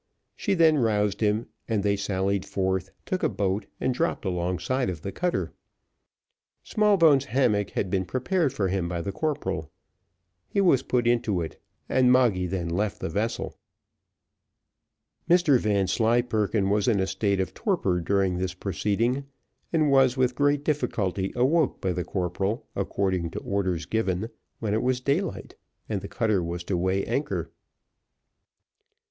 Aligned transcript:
She 0.35 0.55
then 0.55 0.79
roused 0.79 1.21
him, 1.21 1.45
and 1.67 1.83
they 1.83 1.95
sallied 1.95 2.43
forth, 2.43 2.89
took 3.05 3.21
a 3.21 3.29
boat, 3.29 3.67
and 3.79 3.93
dropped 3.93 4.25
alongside 4.25 4.89
of 4.89 5.03
the 5.03 5.11
cutter. 5.11 5.51
Smallbones' 6.63 7.25
hammock 7.25 7.69
had 7.77 7.91
been 7.91 8.05
prepared 8.05 8.51
for 8.51 8.67
him 8.69 8.89
by 8.89 9.01
the 9.01 9.11
corporal. 9.11 9.69
He 10.47 10.59
was 10.59 10.81
put 10.81 11.05
into 11.05 11.39
it, 11.41 11.61
and 11.87 12.11
Moggy 12.11 12.47
then 12.47 12.67
left 12.67 12.99
the 12.99 13.09
vessel. 13.11 13.59
Mr 15.29 15.59
Vanslyperken 15.59 16.71
was 16.71 16.87
in 16.87 16.99
a 16.99 17.05
state 17.05 17.39
of 17.39 17.53
torpor 17.53 17.99
during 17.99 18.37
this 18.39 18.55
proceeding, 18.55 19.25
and 19.71 19.91
was, 19.91 20.17
with 20.17 20.33
great 20.33 20.63
difficulty, 20.63 21.31
awoke 21.35 21.79
by 21.79 21.93
the 21.93 22.03
corporal, 22.03 22.65
according 22.75 23.29
to 23.29 23.39
orders 23.41 23.85
given, 23.85 24.29
when 24.57 24.73
it 24.73 24.81
was 24.81 24.99
daylight, 24.99 25.53
and 25.87 26.01
the 26.01 26.07
cutter 26.07 26.43
was 26.43 26.63
to 26.63 26.75
weigh 26.75 27.05
anchor. 27.05 27.51